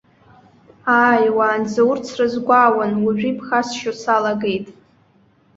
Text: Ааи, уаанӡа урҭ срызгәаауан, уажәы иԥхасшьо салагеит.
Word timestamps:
Ааи, 1.03 1.25
уаанӡа 1.37 1.81
урҭ 1.89 2.03
срызгәаауан, 2.11 2.91
уажәы 3.03 3.27
иԥхасшьо 3.31 3.91
салагеит. 4.01 4.67